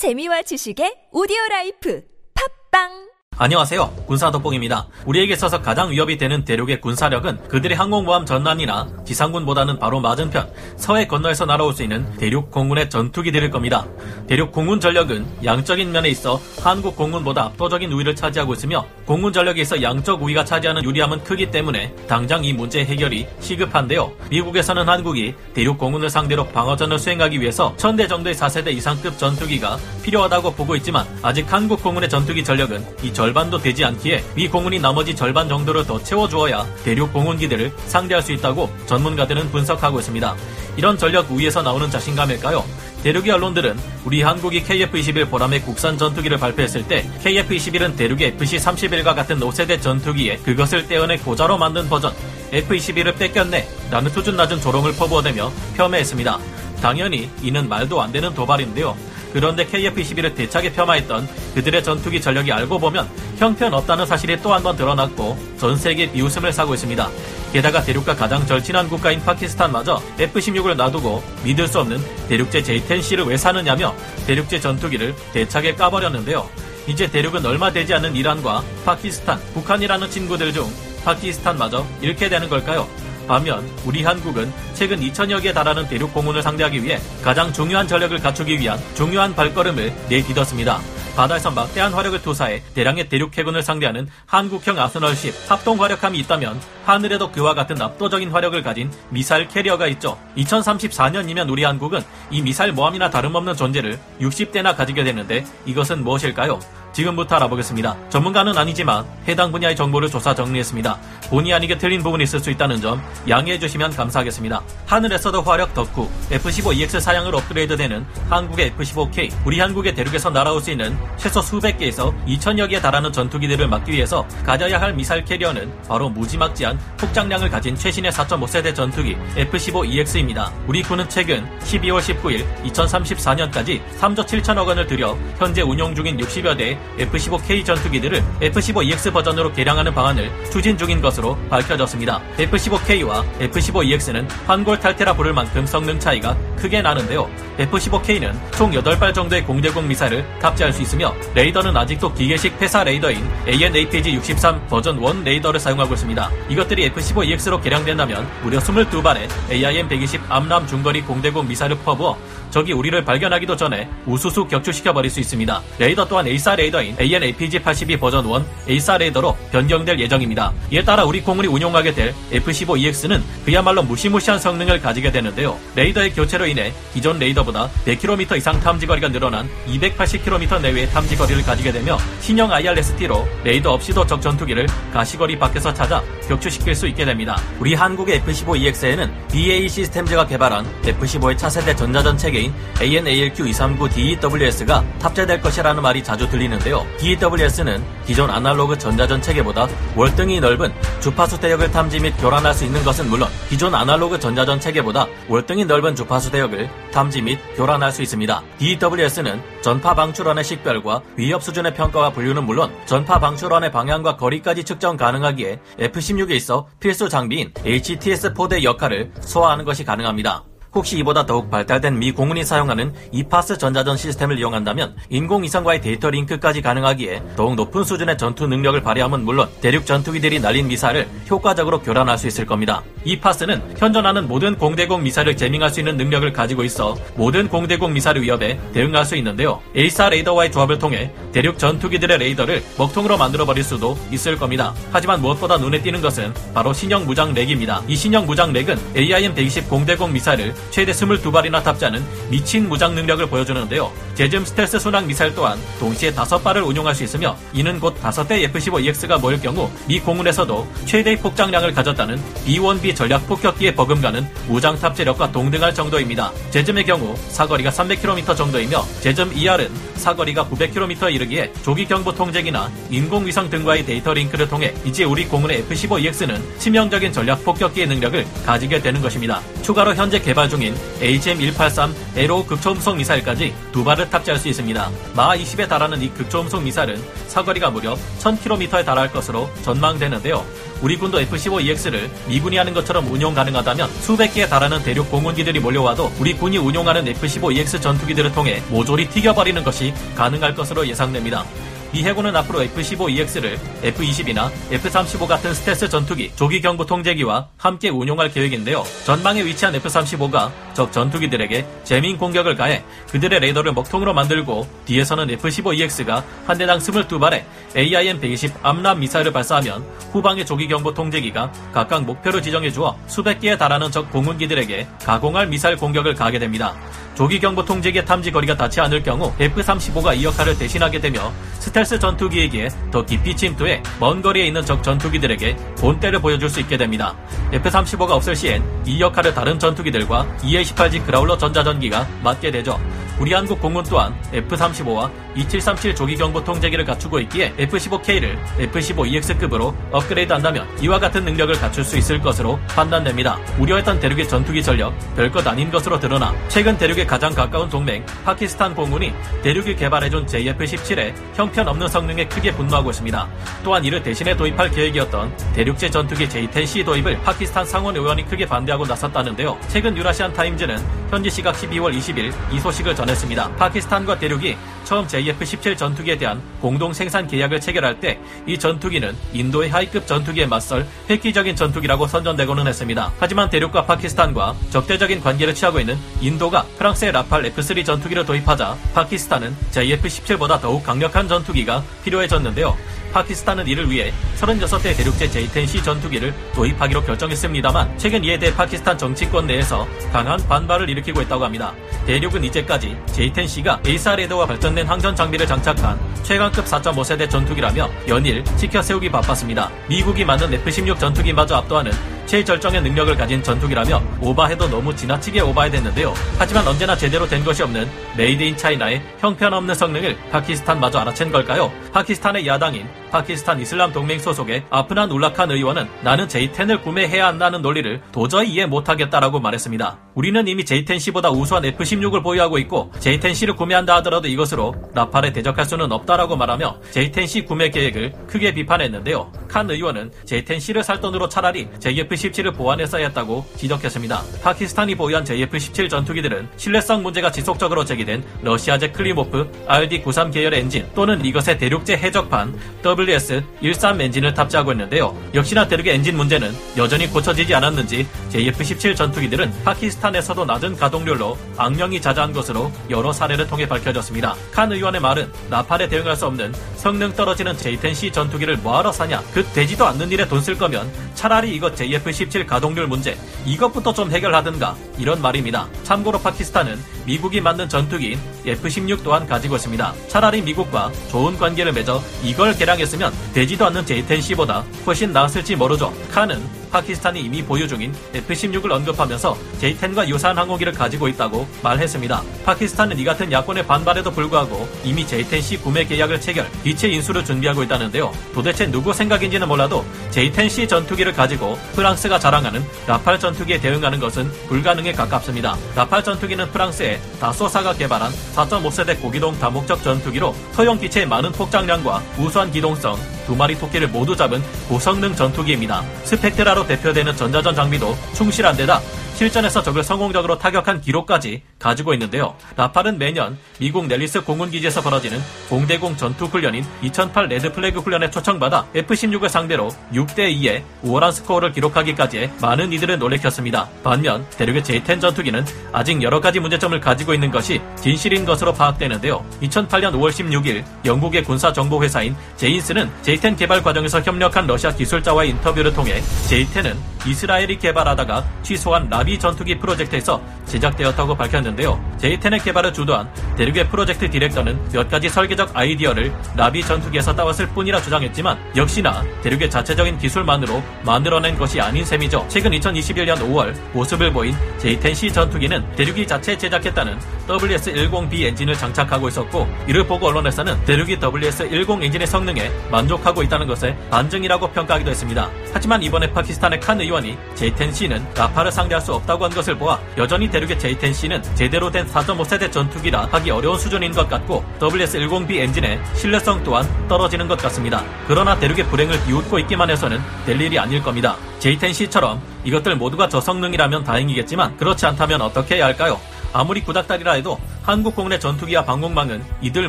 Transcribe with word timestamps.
재미와 0.00 0.40
지식의 0.48 1.12
오디오 1.12 1.36
라이프. 1.50 2.00
팟빵 2.32 3.09
안녕하세요. 3.42 4.04
군사덕봉입니다. 4.06 4.86
우리에게 5.06 5.32
있어서 5.32 5.62
가장 5.62 5.90
위협이 5.90 6.18
되는 6.18 6.44
대륙의 6.44 6.82
군사력은 6.82 7.48
그들의 7.48 7.74
항공모함 7.74 8.26
전단이나 8.26 8.86
지상군보다는 9.06 9.78
바로 9.78 9.98
맞은편 9.98 10.46
서해 10.76 11.06
건너에서 11.06 11.46
날아올 11.46 11.72
수 11.72 11.82
있는 11.82 12.04
대륙 12.18 12.50
공군의 12.50 12.90
전투기들일 12.90 13.50
겁니다. 13.50 13.86
대륙 14.26 14.52
공군 14.52 14.78
전력은 14.78 15.24
양적인 15.42 15.90
면에 15.90 16.10
있어 16.10 16.38
한국 16.60 16.96
공군보다 16.96 17.44
압도적인 17.44 17.90
우위를 17.90 18.14
차지하고 18.14 18.52
있으며 18.52 18.84
공군 19.06 19.32
전력에 19.32 19.62
있어 19.62 19.80
양적 19.80 20.22
우위가 20.22 20.44
차지하는 20.44 20.84
유리함은 20.84 21.24
크기 21.24 21.50
때문에 21.50 21.94
당장 22.06 22.44
이 22.44 22.52
문제 22.52 22.84
해결이 22.84 23.26
시급한데요. 23.40 24.12
미국에서는 24.30 24.86
한국이 24.86 25.34
대륙 25.54 25.78
공군을 25.78 26.10
상대로 26.10 26.46
방어전을 26.46 26.98
수행하기 26.98 27.40
위해서 27.40 27.74
천대 27.78 28.06
정도의 28.06 28.34
4세대 28.34 28.70
이상급 28.74 29.16
전투기가 29.16 29.78
필요하다고 30.02 30.52
보고 30.52 30.76
있지만 30.76 31.06
아직 31.22 31.50
한국 31.50 31.82
공군의 31.82 32.10
전투기 32.10 32.44
전력은 32.44 32.84
이 33.02 33.10
절반도 33.30 33.58
되지 33.58 33.84
않기에 33.84 34.24
미 34.34 34.48
공군이 34.48 34.80
나머지 34.80 35.14
절반 35.14 35.48
정도를 35.48 35.86
더 35.86 36.02
채워주어야 36.02 36.66
대륙 36.82 37.12
공군기들을 37.12 37.72
상대할 37.86 38.22
수 38.24 38.32
있다고 38.32 38.68
전문가들은 38.86 39.52
분석하고 39.52 40.00
있습니다. 40.00 40.34
이런 40.76 40.98
전력 40.98 41.30
우위에서 41.30 41.62
나오는 41.62 41.88
자신감일까요? 41.88 42.64
대륙의 43.04 43.30
언론들은 43.30 43.78
우리 44.04 44.22
한국이 44.22 44.64
KF-21 44.64 45.30
보람의 45.30 45.62
국산 45.62 45.96
전투기를 45.96 46.38
발표했을 46.38 46.88
때 46.88 47.08
KF-21은 47.22 47.96
대륙의 47.96 48.32
FC-31과 48.32 49.14
같은 49.14 49.38
5세대 49.38 49.80
전투기에 49.80 50.38
그것을 50.38 50.88
떼어내 50.88 51.18
고자로 51.18 51.56
만든 51.56 51.88
버전 51.88 52.12
F-21을 52.52 53.16
뺏겼네 53.16 53.68
라는 53.92 54.10
수준 54.10 54.36
낮은 54.36 54.60
조롱을 54.60 54.96
퍼부어대며 54.96 55.52
폄훼했습니다. 55.76 56.38
당연히 56.82 57.30
이는 57.42 57.68
말도 57.68 58.02
안 58.02 58.10
되는 58.10 58.34
도발인데요. 58.34 58.96
그런데 59.32 59.64
KF-21을 59.66 60.34
대차게 60.34 60.72
폄하했던 60.72 61.28
그들의 61.54 61.82
전투기 61.84 62.20
전력이 62.20 62.50
알고 62.52 62.78
보면 62.78 63.08
형편없다는 63.38 64.06
사실이 64.06 64.40
또 64.42 64.52
한 64.52 64.62
번 64.62 64.76
드러났고 64.76 65.38
전 65.58 65.76
세계 65.76 66.10
비웃음을 66.10 66.52
사고 66.52 66.74
있습니다. 66.74 67.08
게다가 67.52 67.82
대륙과 67.82 68.14
가장 68.16 68.44
절친한 68.46 68.88
국가인 68.88 69.20
파키스탄마저 69.24 70.02
F-16을 70.18 70.74
놔두고 70.76 71.22
믿을 71.44 71.66
수 71.68 71.80
없는 71.80 71.98
대륙제 72.28 72.62
J-10C를 72.62 73.26
왜 73.26 73.36
사느냐며 73.36 73.94
대륙제 74.26 74.60
전투기를 74.60 75.14
대차게 75.32 75.74
까버렸는데요. 75.76 76.48
이제 76.86 77.08
대륙은 77.10 77.44
얼마 77.46 77.70
되지 77.70 77.94
않은 77.94 78.16
이란과 78.16 78.62
파키스탄, 78.84 79.40
북한이라는 79.54 80.10
친구들 80.10 80.52
중 80.52 80.68
파키스탄마저 81.04 81.86
잃게 82.02 82.28
되는 82.28 82.48
걸까요? 82.48 82.88
반면 83.30 83.64
우리 83.86 84.02
한국은 84.02 84.52
최근 84.74 84.98
2천여 84.98 85.40
개 85.40 85.52
달하는 85.52 85.86
대륙 85.86 86.12
공군을 86.12 86.42
상대하기 86.42 86.82
위해 86.82 86.98
가장 87.22 87.52
중요한 87.52 87.86
전력을 87.86 88.18
갖추기 88.18 88.58
위한 88.58 88.76
중요한 88.96 89.36
발걸음을 89.36 89.92
내딛었습니다. 90.08 90.80
바다에서 91.14 91.52
막대한 91.52 91.92
화력을 91.92 92.20
투사해 92.22 92.60
대량의 92.74 93.08
대륙 93.08 93.38
해군을 93.38 93.62
상대하는 93.62 94.08
한국형 94.26 94.80
arsenal 94.80 95.13
ship 95.13 95.32
합동 95.48 95.80
화력함이 95.80 96.18
있다면 96.18 96.60
하늘에도 96.84 97.30
그와 97.30 97.54
같은 97.54 97.80
압도적인 97.80 98.30
화력을 98.32 98.60
가진 98.64 98.90
미사일 99.10 99.46
캐리어가 99.46 99.86
있죠. 99.88 100.18
2034년이면 100.36 101.48
우리 101.50 101.62
한국은 101.62 102.02
이 102.32 102.42
미사일 102.42 102.72
모함이나 102.72 103.10
다름없는 103.10 103.54
존재를 103.54 104.00
60대나 104.20 104.76
가지게 104.76 105.04
되는데 105.04 105.44
이것은 105.66 106.02
무엇일까요? 106.02 106.58
지금부터 106.92 107.36
알아보겠습니다. 107.36 107.96
전문가는 108.08 108.56
아니지만 108.56 109.04
해당 109.28 109.52
분야의 109.52 109.76
정보를 109.76 110.08
조사 110.08 110.34
정리했습니다. 110.34 110.98
본의 111.30 111.54
아니게 111.54 111.78
틀린 111.78 112.02
부분이 112.02 112.24
있을 112.24 112.40
수 112.40 112.50
있다는 112.50 112.80
점 112.80 113.00
양해해 113.28 113.58
주시면 113.58 113.92
감사하겠습니다. 113.92 114.62
하늘에서도 114.86 115.42
화력 115.42 115.74
덕후 115.74 116.08
F-15EX 116.32 117.00
사양을 117.00 117.34
업그레이드되는 117.34 118.04
한국의 118.28 118.66
F-15K 118.78 119.30
우리 119.44 119.60
한국의 119.60 119.94
대륙에서 119.94 120.30
날아올 120.30 120.60
수 120.60 120.70
있는 120.72 120.96
최소 121.16 121.40
수백 121.40 121.78
개에서 121.78 122.12
2천여 122.26 122.68
개에 122.68 122.80
달하는 122.80 123.12
전투기들을 123.12 123.68
막기 123.68 123.92
위해서 123.92 124.26
가져야 124.44 124.80
할 124.80 124.92
미사일 124.92 125.24
캐리어는 125.24 125.72
바로 125.86 126.08
무지막지한 126.08 126.78
폭장량을 126.96 127.48
가진 127.48 127.76
최신의 127.76 128.10
4.5세대 128.10 128.74
전투기 128.74 129.16
F-15EX입니다. 129.36 130.50
우리 130.66 130.82
군은 130.82 131.08
최근 131.08 131.46
12월 131.60 132.00
19일 132.00 132.44
2034년까지 132.64 133.80
3조 134.00 134.26
7천억 134.26 134.66
원을 134.66 134.86
들여 134.86 135.16
현재 135.38 135.62
운용 135.62 135.94
중인 135.94 136.16
60여 136.16 136.56
대의 136.56 136.79
F-15K 136.98 137.64
전투기들을 137.64 138.22
F-15EX 138.42 139.12
버전으로 139.12 139.52
개량하는 139.52 139.94
방안을 139.94 140.30
추진 140.50 140.76
중인 140.76 141.00
것으로 141.00 141.36
밝혀졌습니다. 141.48 142.20
F-15K와 142.38 143.24
F-15EX는 143.40 144.26
환골 144.46 144.80
탈태라 144.80 145.14
부를 145.14 145.32
만큼 145.32 145.66
성능 145.66 145.98
차이가 145.98 146.36
크게 146.56 146.82
나는데요. 146.82 147.28
F-15K는 147.58 148.34
총 148.52 148.70
8발 148.70 149.12
정도의 149.14 149.44
공대공 149.44 149.88
미사일을 149.88 150.24
탑재할 150.40 150.72
수 150.72 150.82
있으며 150.82 151.14
레이더는 151.34 151.76
아직도 151.76 152.14
기계식 152.14 152.58
PESA 152.58 152.84
레이더인 152.84 153.26
AN/APG-63 153.46 154.68
버전 154.68 155.02
1 155.02 155.24
레이더를 155.24 155.58
사용하고 155.58 155.94
있습니다. 155.94 156.30
이것들이 156.48 156.84
F-15EX로 156.86 157.62
개량된다면 157.62 158.26
무려 158.42 158.58
22발의 158.58 159.28
AIM-120 159.50 160.20
AMRAAM 160.28 160.66
중거리 160.66 161.02
공대공 161.02 161.48
미사일을 161.48 161.78
퍼부어 161.78 162.16
적이 162.50 162.72
우리를 162.72 163.04
발견하기도 163.04 163.56
전에 163.56 163.88
우수수 164.06 164.46
격추시켜버릴 164.46 165.10
수 165.10 165.20
있습니다. 165.20 165.62
레이더 165.78 166.06
또한 166.06 166.26
AESA 166.26 166.56
레이더인 166.56 166.96
AN/APG-82 167.00 167.98
버전 167.98 168.24
1 168.66 168.78
A4 168.78 168.98
레이더로 168.98 169.36
변경될 169.50 169.98
예정입니다. 169.98 170.52
이에 170.70 170.84
따라 170.84 171.04
우리 171.04 171.20
공군이 171.20 171.48
운용하게 171.48 171.92
될 171.92 172.14
F-15EX는 172.32 173.20
그야말로 173.44 173.82
무시무시한 173.82 174.38
성능을 174.38 174.80
가지게 174.80 175.10
되는데요. 175.10 175.58
레이더의 175.74 176.12
교체로 176.12 176.46
인해 176.46 176.72
기존 176.94 177.18
레이더보다 177.18 177.68
100km 177.84 178.36
이상 178.36 178.60
탐지 178.60 178.86
거리가 178.86 179.08
늘어난 179.08 179.48
280km 179.66 180.60
내외의 180.60 180.88
탐지 180.90 181.16
거리를 181.16 181.42
가지게 181.42 181.72
되며 181.72 181.98
신형 182.20 182.52
IRST로 182.52 183.26
레이더 183.42 183.72
없이도 183.72 184.06
적 184.06 184.22
전투기를 184.22 184.68
가시거리 184.92 185.36
밖에서 185.38 185.74
찾아 185.74 186.00
격추시킬 186.28 186.76
수 186.76 186.86
있게 186.86 187.04
됩니다. 187.04 187.36
우리 187.58 187.74
한국의 187.74 188.18
F-15EX에는 188.18 189.10
BAE 189.32 189.68
시스템즈가 189.68 190.28
개발한 190.28 190.64
F-15의 190.84 191.36
차세대 191.36 191.74
전자전 191.74 192.16
체계인 192.16 192.54
AN/ALQ239DEWS가 192.80 194.84
탑재될 195.00 195.40
것이라는 195.40 195.82
말이 195.82 196.04
자주 196.04 196.28
들리는 196.28 196.59
데요. 196.60 196.86
DEWS는 196.98 197.82
기존 198.06 198.30
아날로그 198.30 198.78
전자전 198.78 199.20
체계보다 199.22 199.68
월등히 199.96 200.40
넓은 200.40 200.72
주파수 201.00 201.40
대역을 201.40 201.70
탐지 201.70 202.00
및 202.00 202.12
교란할 202.18 202.54
수 202.54 202.64
있는 202.64 202.82
것은 202.84 203.08
물론 203.08 203.28
기존 203.48 203.74
아날로그 203.74 204.18
전자전 204.18 204.60
체계보다 204.60 205.06
월등히 205.28 205.64
넓은 205.64 205.94
주파수 205.94 206.30
대역을 206.30 206.68
탐지 206.92 207.22
및 207.22 207.38
교란할 207.56 207.92
수 207.92 208.02
있습니다. 208.02 208.42
DEWS는 208.58 209.42
전파 209.62 209.94
방출원의 209.94 210.44
식별과 210.44 211.02
위협 211.16 211.42
수준의 211.42 211.74
평가와 211.74 212.10
분류는 212.10 212.44
물론 212.44 212.72
전파 212.86 213.18
방출원의 213.18 213.72
방향과 213.72 214.16
거리까지 214.16 214.64
측정 214.64 214.96
가능하기에 214.96 215.60
F-16에 215.78 216.32
있어 216.32 216.68
필수 216.80 217.08
장비인 217.08 217.52
HTS 217.54 217.94
pod의 217.94 218.62
역할을 218.62 219.12
소화하는 219.20 219.64
것이 219.64 219.84
가능합니다. 219.84 220.49
혹시 220.72 220.98
이보다 220.98 221.26
더욱 221.26 221.50
발달된 221.50 221.98
미 221.98 222.12
공군이 222.12 222.44
사용하는 222.44 222.92
EPAWSS 223.10 223.58
전자전 223.58 223.96
시스템을 223.96 224.38
이용한다면 224.38 224.94
인공위성과의 225.08 225.80
데이터 225.80 226.10
링크까지 226.10 226.62
가능하기에 226.62 227.22
더욱 227.34 227.56
높은 227.56 227.82
수준의 227.82 228.18
전투 228.18 228.46
능력을 228.46 228.80
발휘함은 228.80 229.24
물론 229.24 229.48
대륙 229.60 229.84
전투기들이 229.84 230.38
날린 230.38 230.68
미사일을 230.68 231.08
효과적으로 231.28 231.80
교란할 231.80 232.18
수 232.18 232.28
있을 232.28 232.46
겁니다. 232.46 232.82
EPAWSS는 233.04 233.76
현존하는 233.78 234.28
모든 234.28 234.56
공대공 234.56 235.02
미사일을 235.02 235.36
jamming할 235.36 235.70
수 235.70 235.80
있는 235.80 235.96
능력을 235.96 236.32
가지고 236.32 236.62
있어 236.62 236.96
모든 237.16 237.48
공대공 237.48 237.92
미사일 237.92 238.22
위협에 238.22 238.60
대응할 238.72 239.04
수 239.04 239.16
있는데요. 239.16 239.60
A4 239.74 240.10
레이더와의 240.10 240.52
조합을 240.52 240.78
통해 240.78 241.12
대륙 241.32 241.58
전투기들의 241.58 242.18
레이더를 242.18 242.62
먹통으로 242.78 243.16
만들어버릴 243.16 243.64
수도 243.64 243.98
있을 244.12 244.36
겁니다. 244.36 244.72
하지만 244.92 245.20
무엇보다 245.20 245.56
눈에 245.56 245.82
띄는 245.82 246.00
것은 246.00 246.32
바로 246.54 246.72
신형 246.72 247.06
무장 247.06 247.34
rack입니다. 247.34 247.82
이 247.88 247.96
신형 247.96 248.26
무장 248.26 248.52
rack은 248.52 248.76
AIM-120 248.94 249.68
공대공 249.68 250.12
미사일을 250.12 250.54
최대 250.70 250.92
22발이나 250.92 251.62
탑재하는 251.62 252.02
미친 252.30 252.68
무장 252.68 252.94
능력을 252.94 253.26
보여주는데요. 253.26 253.92
JASSM 254.20 254.44
스텔스 254.44 254.78
순항 254.80 255.06
미사일 255.06 255.34
또한 255.34 255.58
동시에 255.78 256.12
5발을 256.12 256.68
운용할 256.68 256.94
수 256.94 257.04
있으며 257.04 257.34
이는 257.54 257.80
곧 257.80 257.98
5대 258.02 258.42
F-15EX가 258.42 259.18
모일 259.18 259.40
경우 259.40 259.70
미 259.88 259.98
공군에서도 259.98 260.68
최대의 260.84 261.16
폭장량을 261.20 261.72
가졌다는 261.72 262.20
B-1B 262.44 262.94
전략 262.94 263.26
폭격기에 263.26 263.74
버금가는 263.74 264.28
무장 264.46 264.78
탑재력과 264.78 265.32
동등할 265.32 265.74
정도입니다. 265.74 266.32
JASSM의 266.50 266.84
경우 266.84 267.16
사거리가 267.30 267.70
300km 267.70 268.36
정도이며 268.36 268.84
JASSM-ER은 269.00 269.70
사거리가 269.94 270.44
900km에 270.44 271.14
이르기에 271.14 271.50
조기 271.62 271.86
경보 271.86 272.14
통제기나 272.14 272.70
인공위성 272.90 273.48
등과의 273.48 273.86
데이터 273.86 274.12
링크를 274.12 274.50
통해 274.50 274.74
이제 274.84 275.04
우리 275.04 275.24
공군의 275.24 275.60
F-15EX는 275.60 276.58
치명적인 276.58 277.10
전략 277.14 277.42
폭격기의 277.42 277.86
능력을 277.86 278.26
가지게 278.44 278.82
되는 278.82 279.00
것입니다. 279.00 279.40
추가로 279.62 279.94
현재 279.94 280.20
개발 280.20 280.50
중인 280.50 280.74
AGM-183 281.00 281.92
에로 282.16 282.44
극초음속 282.44 282.98
미사일까지 282.98 283.54
두 283.72 283.82
발을 283.82 284.09
탑재할 284.10 284.38
수 284.38 284.48
있습니다. 284.48 284.90
마 285.14 285.34
20에 285.34 285.68
달하는 285.68 286.02
이 286.02 286.10
극초음속 286.10 286.62
미사일은 286.62 287.02
사거리가 287.28 287.70
무려 287.70 287.96
1000km에 288.18 288.84
달할 288.84 289.10
것으로 289.12 289.48
전망되는데요. 289.62 290.44
우리 290.82 290.96
군도 290.96 291.20
F-15EX를 291.20 292.08
미군이 292.26 292.56
하는 292.56 292.72
것처럼 292.74 293.10
운용 293.10 293.34
가능하다면 293.34 293.90
수백 294.00 294.34
개에 294.34 294.48
달하는 294.48 294.82
대륙 294.82 295.10
공군기들이 295.10 295.60
몰려와도 295.60 296.12
우리 296.18 296.34
군이 296.34 296.58
운용하는 296.58 297.06
F-15EX 297.08 297.80
전투기들을 297.80 298.32
통해 298.32 298.62
모조리 298.70 299.08
튀겨버리는 299.08 299.62
것이 299.62 299.92
가능할 300.16 300.54
것으로 300.54 300.86
예상됩니다. 300.86 301.44
미 301.92 302.04
해군은 302.04 302.36
앞으로 302.36 302.62
F-15EX를 302.62 303.58
F-20이나 303.82 304.48
F-35 304.70 305.26
같은 305.26 305.52
스텔스 305.52 305.88
전투기, 305.88 306.30
조기 306.36 306.60
경보 306.60 306.86
통제기와 306.86 307.48
함께 307.56 307.88
운용할 307.88 308.30
계획인데요. 308.30 308.84
전방에 309.04 309.44
위치한 309.44 309.74
F-35가 309.74 310.52
적 310.72 310.92
전투기들에게 310.92 311.66
재민 311.82 312.16
공격을 312.16 312.54
가해 312.54 312.84
그들의 313.10 313.40
레이더를 313.40 313.72
먹통으로 313.72 314.14
만들고 314.14 314.68
뒤에서는 314.84 315.30
F-15EX가 315.30 316.22
한 316.46 316.58
대당 316.58 316.78
22발의 316.78 317.42
AIM-120 317.74 318.52
암람 318.62 319.00
미사일을 319.00 319.32
발사하면 319.32 319.84
후방의 320.12 320.46
조기 320.46 320.68
경보 320.68 320.94
통제기가 320.94 321.52
각각 321.72 322.04
목표를 322.04 322.40
지정해 322.40 322.70
주어 322.70 322.96
수백 323.08 323.40
개에 323.40 323.58
달하는 323.58 323.90
적 323.90 324.10
공군기들에게 324.12 324.86
가공할 325.04 325.48
미사일 325.48 325.76
공격을 325.76 326.14
가하게 326.14 326.38
됩니다. 326.38 326.76
조기 327.16 327.38
경보 327.40 327.64
통제기의 327.64 328.06
탐지 328.06 328.30
거리가 328.30 328.56
닿지 328.56 328.80
않을 328.80 329.02
경우 329.02 329.32
F-35가 329.38 330.16
이 330.16 330.24
역할을 330.24 330.56
대신하게 330.56 331.00
되며 331.00 331.32
스텔스 331.80 331.98
전투기에게 331.98 332.68
더 332.90 333.04
깊이 333.04 333.34
침투해 333.34 333.82
먼 333.98 334.20
거리에 334.20 334.46
있는 334.46 334.64
적 334.64 334.82
전투기들에게 334.82 335.56
본때를 335.78 336.20
보여줄 336.20 336.50
수 336.50 336.60
있게 336.60 336.76
됩니다. 336.76 337.16
F-35가 337.52 338.10
없을 338.10 338.36
시엔 338.36 338.62
이 338.84 339.00
역할을 339.00 339.32
다른 339.32 339.58
전투기들과 339.58 340.26
EA-18G 340.42 341.06
그라울러 341.06 341.38
전자전기가 341.38 342.06
맡게 342.22 342.50
되죠. 342.50 342.78
우리 343.20 343.34
한국 343.34 343.60
공군 343.60 343.84
또한 343.84 344.18
F-35와 344.32 345.10
2737 345.34 345.94
조기 345.94 346.16
경보 346.16 346.42
통제기를 346.42 346.86
갖추고 346.86 347.20
있기에 347.20 347.52
F-15K를 347.58 348.38
F-15EX급으로 348.58 349.74
업그레이드한다면 349.92 350.66
이와 350.80 350.98
같은 350.98 351.26
능력을 351.26 351.54
갖출 351.56 351.84
수 351.84 351.98
있을 351.98 352.18
것으로 352.18 352.58
판단됩니다. 352.68 353.38
우려했던 353.58 354.00
대륙의 354.00 354.26
전투기 354.26 354.62
전력 354.62 354.94
별것 355.16 355.46
아닌 355.46 355.70
것으로 355.70 356.00
드러나 356.00 356.34
최근 356.48 356.78
대륙에 356.78 357.04
가장 357.04 357.34
가까운 357.34 357.68
동맹 357.68 358.06
파키스탄 358.24 358.74
공군이 358.74 359.12
대륙이 359.42 359.76
개발해준 359.76 360.24
JF-17의 360.24 361.12
형편없는 361.34 361.88
성능에 361.88 362.26
크게 362.26 362.52
분노하고 362.52 362.88
있습니다. 362.88 363.28
또한 363.62 363.84
이를 363.84 364.02
대신해 364.02 364.34
도입할 364.34 364.70
계획이었던 364.70 365.36
대륙제 365.54 365.90
전투기 365.90 366.26
J-10C 366.26 366.86
도입을 366.86 367.20
파키스탄 367.20 367.66
상원 367.66 367.94
의원이 367.94 368.24
크게 368.24 368.46
반대하고 368.46 368.86
나섰다는데요. 368.86 369.58
최근 369.68 369.94
유라시안 369.94 370.32
타임즈는 370.32 370.78
현지 371.10 371.28
시각 371.28 371.54
12월 371.56 371.94
20일 371.98 372.32
이 372.52 372.58
소식을 372.58 372.94
전했습니다. 372.94 373.09
파키스탄과 373.56 374.18
대륙이 374.18 374.56
처음 374.84 375.06
JF-17 375.06 375.76
전투기에 375.76 376.16
대한 376.16 376.42
공동 376.60 376.92
생산 376.92 377.26
계약을 377.26 377.60
체결할 377.60 378.00
때 378.00 378.18
이 378.46 378.58
전투기는 378.58 379.16
인도의 379.32 379.70
하이급 379.70 380.06
전투기에 380.06 380.46
맞설 380.46 380.86
획기적인 381.08 381.56
전투기라고 381.56 382.06
선전되고는 382.06 382.66
했습니다. 382.66 383.12
하지만 383.18 383.50
대륙과 383.50 383.86
파키스탄과 383.86 384.56
적대적인 384.70 385.20
관계를 385.20 385.54
취하고 385.54 385.78
있는 385.80 385.96
인도가 386.20 386.64
프랑스의 386.78 387.12
라팔 387.12 387.42
F3 387.52 387.84
전투기를 387.84 388.24
도입하자 388.24 388.76
파키스탄은 388.94 389.54
JF-17보다 389.70 390.60
더욱 390.60 390.82
강력한 390.82 391.28
전투기가 391.28 391.82
필요해졌는데요. 392.04 392.76
파키스탄은 393.12 393.66
이를 393.66 393.90
위해 393.90 394.12
36대 394.38 394.96
대륙제 394.96 395.28
J-10C 395.28 395.84
전투기를 395.84 396.34
도입하기로 396.54 397.02
결정했습니다만 397.04 397.98
최근 397.98 398.24
이에 398.24 398.38
대해 398.38 398.54
파키스탄 398.54 398.96
정치권 398.96 399.46
내에서 399.46 399.86
강한 400.12 400.38
반발을 400.48 400.88
일으키고 400.90 401.22
있다고 401.22 401.44
합니다. 401.44 401.74
대륙은 402.06 402.44
이제까지 402.44 402.96
J-10C가 403.06 403.86
AESA 403.86 404.16
레이더와 404.16 404.46
발전된 404.46 404.86
항전 404.86 405.14
장비를 405.14 405.46
장착한 405.46 405.98
최강급 406.22 406.64
4.5세대 406.64 407.28
전투기라며 407.28 407.90
연일 408.08 408.44
치켜 408.56 408.82
세우기 408.82 409.10
바빴습니다. 409.10 409.70
미국이 409.88 410.24
만든 410.24 410.52
F-16 410.54 410.98
전투기마저 410.98 411.56
압도하는 411.56 411.92
최절정의 412.26 412.82
능력을 412.82 413.16
가진 413.16 413.42
전투기라며 413.42 414.02
오바해도 414.20 414.68
너무 414.68 414.94
지나치게 414.94 415.40
오바해댔는데요. 415.40 416.14
하지만 416.38 416.66
언제나 416.66 416.96
제대로 416.96 417.26
된 417.26 417.44
것이 417.44 417.62
없는 417.62 417.88
made 418.16 418.42
in 418.42 418.56
China의 418.56 419.02
형편없는 419.18 419.74
성능을 419.74 420.16
파키스탄마저 420.30 421.00
알아챈 421.00 421.32
걸까요? 421.32 421.72
파키스탄의 421.92 422.46
야당인 422.46 422.86
파키스탄 423.10 423.60
이슬람 423.60 423.92
동맹 423.92 424.18
소속의 424.18 424.64
아프난 424.70 425.10
울라칸 425.10 425.50
의원은 425.50 425.88
나는 426.02 426.28
J10을 426.28 426.82
구매해야 426.82 427.26
한다는 427.26 427.62
논리를 427.62 428.00
도저히 428.12 428.50
이해 428.50 428.66
못하겠다라고 428.66 429.40
말했습니다. 429.40 429.98
우리는 430.14 430.46
이미 430.48 430.64
J10C보다 430.64 431.32
우수한 431.32 431.62
F16을 431.62 432.22
보유하고 432.22 432.58
있고 432.58 432.90
J10C를 432.98 433.56
구매한다 433.56 433.96
하더라도 433.96 434.26
이것으로 434.26 434.74
라팔에 434.92 435.32
대적할 435.32 435.64
수는 435.64 435.92
없다라고 435.92 436.36
말하며 436.36 436.80
J10C 436.92 437.46
구매 437.46 437.70
계획을 437.70 438.12
크게 438.26 438.52
비판했는데요. 438.52 439.32
칸 439.48 439.70
의원은 439.70 440.10
J10C를 440.26 440.82
살 440.82 441.00
돈으로 441.00 441.28
차라리 441.28 441.68
JF-17을 441.78 442.56
보완했어야 442.56 443.06
했다고 443.06 443.46
지적했습니다. 443.56 444.22
파키스탄이 444.42 444.96
보유한 444.96 445.24
JF-17 445.24 445.88
전투기들은 445.88 446.48
신뢰성 446.56 447.02
문제가 447.02 447.30
지속적으로 447.30 447.84
제기된 447.84 448.24
러시아제 448.42 448.90
클리모프 448.90 449.66
RD-93 449.66 450.32
계열의 450.32 450.60
엔진 450.60 450.86
또는 450.94 451.24
이것의 451.24 451.58
대륙제 451.58 451.96
해적판 451.96 452.58
WS-13 452.82 454.00
엔진을 454.00 454.34
탑재하고 454.34 454.72
있는데요. 454.72 455.16
역시나 455.34 455.68
대륙의 455.68 455.94
엔진 455.94 456.16
문제는 456.16 456.52
여전히 456.76 457.06
고쳐지지 457.06 457.54
않았는지 457.54 458.06
JF-17 458.30 458.96
전투기들은 458.96 459.52
파키스탄 459.64 459.99
에서도 460.02 460.44
낮은 460.44 460.76
가동률로 460.76 461.36
악명이 461.56 462.00
자자한 462.00 462.32
것으로 462.32 462.72
여러 462.88 463.12
사례를 463.12 463.46
통해 463.46 463.68
밝혀졌습니다. 463.68 464.34
칸 464.50 464.72
의원의 464.72 465.00
말은 465.00 465.30
라팔에 465.50 465.88
대응할 465.88 466.16
수 466.16 466.26
없는 466.26 466.52
성능 466.76 467.12
떨어지는 467.12 467.54
J-10C 467.56 468.12
전투기를 468.12 468.56
뭐하러 468.56 468.90
사냐 468.92 469.22
그 469.32 469.44
되지도 469.44 469.86
않는 469.86 470.10
일에 470.10 470.26
돈 470.26 470.40
쓸 470.40 470.56
거면 470.56 470.90
차라리 471.14 471.54
이것 471.54 471.74
JF-17 471.74 472.46
가동률 472.46 472.86
문제 472.86 473.16
이것부터 473.44 473.92
좀 473.92 474.10
해결하든가 474.10 474.74
이런 474.98 475.20
말입니다. 475.20 475.68
참고로 475.82 476.18
파키스탄은 476.18 476.78
미국이 477.04 477.40
만든 477.42 477.68
전투기인 477.68 478.18
F-16 478.46 479.02
또한 479.04 479.26
가지고 479.26 479.56
있습니다. 479.56 479.94
차라리 480.08 480.40
미국과 480.40 480.90
좋은 481.10 481.36
관계를 481.36 481.72
맺어 481.72 482.02
이걸 482.24 482.56
개량했으면 482.56 483.12
되지도 483.34 483.66
않는 483.66 483.84
J-10C보다 483.84 484.64
훨씬 484.86 485.12
나았을지 485.12 485.56
모르죠. 485.56 485.92
칸은 486.10 486.59
파키스탄이 486.70 487.20
이미 487.20 487.42
보유 487.42 487.66
중인 487.66 487.94
F-16을 488.14 488.70
언급하면서 488.70 489.36
J-10과 489.60 490.08
유사한 490.08 490.38
항공기를 490.38 490.72
가지고 490.72 491.08
있다고 491.08 491.46
말했습니다. 491.62 492.22
파키스탄은 492.44 492.98
이 492.98 493.04
같은 493.04 493.30
야권의 493.30 493.66
반발에도 493.66 494.10
불구하고 494.10 494.68
이미 494.84 495.06
J-10C 495.06 495.62
구매 495.62 495.84
계약을 495.84 496.20
체결, 496.20 496.48
기체 496.62 496.88
인수를 496.88 497.24
준비하고 497.24 497.62
있다는데요. 497.64 498.12
도대체 498.34 498.70
누구 498.70 498.92
생각인지는 498.92 499.48
몰라도 499.48 499.84
J-10C 500.10 500.68
전투기를 500.68 501.12
가지고 501.12 501.58
프랑스가 501.74 502.18
자랑하는 502.18 502.64
라팔 502.86 503.18
전투기에 503.18 503.60
대응하는 503.60 503.98
것은 504.00 504.30
불가능에 504.48 504.92
가깝습니다. 504.92 505.56
라팔 505.74 506.04
전투기는 506.04 506.50
프랑스의 506.50 507.00
다소사가 507.20 507.74
개발한 507.74 508.12
4.5세대 508.34 509.00
고기동 509.00 509.38
다목적 509.38 509.82
전투기로 509.82 510.34
소형 510.52 510.78
기체의 510.78 511.06
많은 511.06 511.32
폭장량과 511.32 512.02
우수한 512.18 512.50
기동성, 512.50 512.98
두 513.26 513.36
마리 513.36 513.58
토끼를 513.58 513.88
모두 513.88 514.16
잡은 514.16 514.42
고성능 514.68 515.14
전투기입니다. 515.14 515.82
스펙트라로 516.04 516.66
대표되는 516.66 517.16
전자전 517.16 517.54
장비도 517.54 517.96
충실한 518.14 518.56
데다 518.56 518.80
실전에서 519.14 519.62
적을 519.62 519.82
성공적으로 519.84 520.38
타격한 520.38 520.80
기록까지 520.80 521.42
가지고 521.60 521.92
있는데요. 521.92 522.34
라팔은 522.56 522.98
매년 522.98 523.38
미국 523.60 523.86
넬리스 523.86 524.24
공군기지에서 524.24 524.80
벌어지는 524.80 525.20
공대공 525.48 525.96
전투 525.96 526.24
훈련인 526.24 526.64
2008 526.82 527.28
Red 527.28 527.52
Flag 527.52 527.80
훈련에 527.80 528.10
초청받아 528.10 528.66
F-16을 528.74 529.28
상대로 529.28 529.68
6대2의 529.92 530.62
우월한 530.82 531.12
스코어를 531.12 531.52
기록하기까지의 531.52 532.32
많은 532.40 532.72
이들을 532.72 532.98
놀래켰습니다. 532.98 533.68
반면 533.84 534.26
대륙의 534.30 534.62
J-10 534.62 535.00
전투기는 535.00 535.44
아직 535.72 536.02
여러 536.02 536.20
가지 536.20 536.40
문제점을 536.40 536.80
가지고 536.80 537.14
있는 537.14 537.30
것이 537.30 537.60
진실인 537.76 538.24
것으로 538.24 538.54
파악되는데요. 538.54 539.24
2008년 539.42 539.92
5월 539.92 540.10
16일 540.10 540.64
영국의 540.86 541.22
군사정보회사인 541.24 542.16
제인스는 542.36 542.90
J-10 543.02 543.38
개발 543.38 543.62
과정에서 543.62 544.00
협력한 544.00 544.46
러시아 544.46 544.74
기술자와의 544.74 545.30
인터뷰를 545.30 545.74
통해 545.74 546.00
J-10은 546.28 546.74
이스라엘이 547.06 547.58
개발하다가 547.58 548.24
취소한 548.42 548.88
라비 548.88 549.18
전투기 549.18 549.58
프로젝트에서 549.58 550.22
제작되었다고 550.46 551.16
밝혔는데 551.16 551.49
요. 551.62 551.82
J-10의 551.98 552.42
개발을 552.44 552.72
주도한 552.72 553.10
대륙의 553.36 553.68
프로젝트 553.68 554.08
디렉터는 554.08 554.70
몇 554.72 554.88
가지 554.88 555.08
설계적 555.08 555.50
아이디어를 555.54 556.12
라비 556.36 556.62
전투기에서 556.62 557.14
따왔을 557.14 557.48
뿐이라 557.48 557.82
주장했지만 557.82 558.38
역시나 558.56 559.04
대륙의 559.22 559.50
자체적인 559.50 559.98
기술만으로 559.98 560.62
만들어낸 560.84 561.36
것이 561.36 561.60
아닌 561.60 561.84
셈이죠. 561.84 562.26
최근 562.28 562.52
2021년 562.52 563.16
5월 563.16 563.54
모습을 563.72 564.12
보인 564.12 564.34
J-10C 564.58 565.12
전투기는 565.12 565.74
대륙이 565.76 566.06
자체 566.06 566.38
제작했다는 566.38 566.98
WS-10B 567.28 568.26
엔진을 568.26 568.54
장착하고 568.54 569.08
있었고 569.08 569.48
이를 569.66 569.86
보고 569.86 570.06
언론에서는 570.08 570.64
대륙이 570.64 570.98
WS-10 570.98 571.82
엔진의 571.82 572.06
성능에 572.06 572.50
만족하고 572.70 573.22
있다는 573.22 573.46
것의 573.46 573.76
반증이라고 573.90 574.48
평가하기도 574.48 574.90
했습니다. 574.90 575.30
하지만 575.52 575.82
이번에 575.82 576.10
파키스탄의 576.12 576.60
칸 576.60 576.80
의원 576.80 577.00
국회의원이 577.00 577.16
J-10C는 577.34 578.14
라팔을 578.14 578.52
상대할 578.52 578.82
수 578.82 578.92
없다고 578.92 579.24
한 579.24 579.30
것을 579.30 579.56
보아 579.56 579.80
여전히 579.96 580.28
대륙의 580.28 580.58
J-10C는 580.58 581.22
제대로 581.40 581.70
된 581.70 581.86
4.5세대 581.86 582.52
전투기라 582.52 583.08
하기 583.12 583.30
어려운 583.30 583.58
수준인 583.58 583.92
것 583.92 584.06
같고 584.10 584.44
WS-10B 584.58 585.36
엔진의 585.36 585.80
신뢰성 585.94 586.44
또한 586.44 586.68
떨어지는 586.86 587.28
것 587.28 587.38
같습니다. 587.38 587.82
그러나 588.06 588.38
대륙의 588.38 588.66
불행을 588.66 589.02
비웃고 589.06 589.38
있기만 589.38 589.70
해서는 589.70 590.00
될 590.26 590.38
일이 590.38 590.58
아닐 590.58 590.82
겁니다. 590.82 591.16
J-10C처럼 591.38 592.18
이것들 592.44 592.76
모두가 592.76 593.08
저성능이라면 593.08 593.84
다행이겠지만 593.84 594.58
그렇지 594.58 594.84
않다면 594.84 595.22
어떻게 595.22 595.54
해야 595.54 595.64
할까요? 595.64 595.98
아무리 596.34 596.60
구닥다리라 596.60 597.12
해도 597.12 597.38
한국 597.70 597.94
공군의 597.94 598.18
전투기와 598.18 598.64
방공망은 598.64 599.22
이들 599.42 599.68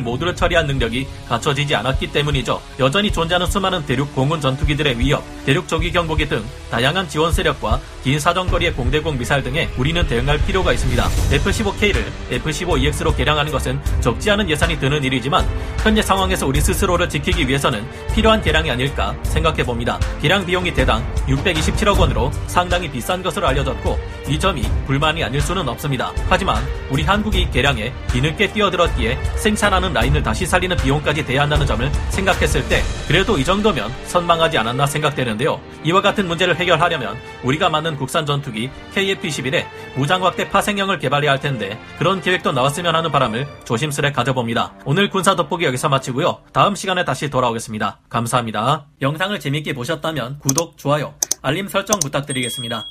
모두를 0.00 0.34
처리한 0.34 0.66
능력이 0.66 1.06
갖춰지지 1.28 1.76
않았기 1.76 2.10
때문이죠. 2.10 2.60
여전히 2.80 3.12
존재하는 3.12 3.46
수많은 3.46 3.86
대륙 3.86 4.12
공군 4.12 4.40
전투기들의 4.40 4.98
위협, 4.98 5.22
대륙 5.46 5.68
조기 5.68 5.92
경보기 5.92 6.28
등 6.28 6.44
다양한 6.72 7.08
지원 7.08 7.30
세력과 7.32 7.80
긴 8.02 8.18
사정거리의 8.18 8.72
공대공 8.72 9.18
미사일 9.18 9.44
등에 9.44 9.70
우리는 9.78 10.04
대응할 10.08 10.44
필요가 10.44 10.72
있습니다. 10.72 11.04
F-15K를 11.30 12.04
F-15EX로 12.32 13.16
개량하는 13.16 13.52
것은 13.52 13.80
적지 14.00 14.32
않은 14.32 14.50
예산이 14.50 14.80
드는 14.80 15.04
일이지만 15.04 15.46
현재 15.84 16.02
상황에서 16.02 16.44
우리 16.48 16.60
스스로를 16.60 17.08
지키기 17.08 17.46
위해서는 17.46 17.86
필요한 18.16 18.42
개량이 18.42 18.68
아닐까 18.68 19.14
생각해 19.22 19.62
봅니다. 19.62 20.00
개량 20.20 20.44
비용이 20.44 20.74
대당 20.74 21.06
627억 21.28 22.00
원으로 22.00 22.32
상당히 22.48 22.90
비싼 22.90 23.22
것으로 23.22 23.46
알려졌고 23.46 23.96
이 24.28 24.38
점이 24.40 24.62
불만이 24.86 25.22
아닐 25.22 25.40
수는 25.40 25.68
없습니다. 25.68 26.12
하지만 26.28 26.64
우리 26.90 27.04
한국이 27.04 27.48
개량에 27.52 27.91
뒤늦게 28.08 28.52
뛰어들었기에 28.52 29.18
생산하는 29.36 29.92
라인을 29.92 30.22
다시 30.22 30.44
살리는 30.46 30.76
비용까지 30.76 31.24
대야 31.24 31.42
한다는 31.42 31.66
점을 31.66 31.90
생각했을 32.10 32.68
때 32.68 32.82
그래도 33.08 33.38
이 33.38 33.44
정도면 33.44 33.90
선망하지 34.04 34.58
않았나 34.58 34.86
생각되는데요. 34.86 35.60
이와 35.84 36.02
같은 36.02 36.28
문제를 36.28 36.56
해결하려면 36.56 37.16
우리가 37.42 37.68
만든 37.68 37.96
국산 37.96 38.26
전투기 38.26 38.70
KF-21에 38.94 39.64
무장 39.96 40.24
확대 40.24 40.48
파생형을 40.48 40.98
개발해야 40.98 41.32
할 41.32 41.40
텐데 41.40 41.78
그런 41.98 42.20
계획도 42.20 42.52
나왔으면 42.52 42.94
하는 42.94 43.10
바람을 43.10 43.46
조심스레 43.64 44.12
가져봅니다. 44.12 44.74
오늘 44.84 45.08
군사 45.08 45.34
돋보기 45.34 45.64
여기서 45.64 45.88
마치고요. 45.88 46.40
다음 46.52 46.74
시간에 46.74 47.04
다시 47.04 47.30
돌아오겠습니다. 47.30 48.00
감사합니다. 48.08 48.86
영상을 49.00 49.38
재밌게 49.40 49.72
보셨다면 49.72 50.38
구독, 50.38 50.76
좋아요, 50.76 51.14
알림 51.42 51.68
설정 51.68 51.98
부탁드리겠습니다. 51.98 52.86